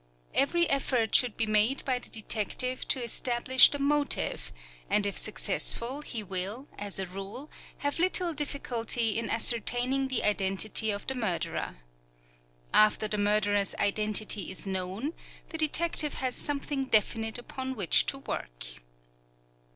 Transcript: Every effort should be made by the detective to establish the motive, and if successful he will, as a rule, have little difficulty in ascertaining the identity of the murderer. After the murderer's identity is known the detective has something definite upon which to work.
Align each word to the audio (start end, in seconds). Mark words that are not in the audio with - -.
Every 0.33 0.67
effort 0.67 1.13
should 1.13 1.37
be 1.37 1.45
made 1.45 1.85
by 1.85 1.99
the 1.99 2.09
detective 2.09 2.87
to 2.87 3.03
establish 3.03 3.69
the 3.69 3.77
motive, 3.77 4.51
and 4.89 5.05
if 5.05 5.15
successful 5.15 6.01
he 6.01 6.23
will, 6.23 6.67
as 6.75 6.97
a 6.97 7.05
rule, 7.05 7.51
have 7.77 7.99
little 7.99 8.33
difficulty 8.33 9.19
in 9.19 9.29
ascertaining 9.29 10.07
the 10.07 10.23
identity 10.23 10.89
of 10.89 11.05
the 11.05 11.13
murderer. 11.13 11.75
After 12.73 13.07
the 13.07 13.19
murderer's 13.19 13.75
identity 13.75 14.49
is 14.49 14.65
known 14.65 15.13
the 15.49 15.59
detective 15.59 16.15
has 16.15 16.33
something 16.35 16.85
definite 16.85 17.37
upon 17.37 17.75
which 17.75 18.07
to 18.07 18.17
work. 18.17 18.65